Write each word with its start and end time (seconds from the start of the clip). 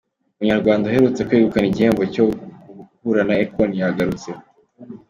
Umunyarwanda 0.35 0.83
uherutse 0.85 1.21
kwegukana 1.27 1.67
igihembo 1.69 2.03
cyo 2.13 2.25
guhura 2.99 3.21
na 3.27 3.35
Akon 3.43 3.69
yaragarutse 3.79 4.29